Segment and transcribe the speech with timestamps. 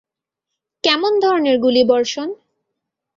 [0.83, 2.29] কেমন ধরণের গুলিবর্ষণ?